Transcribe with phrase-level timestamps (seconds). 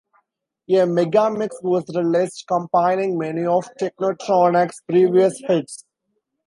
[0.69, 5.83] A megamix was released compiling many of Technotronic's previous hits.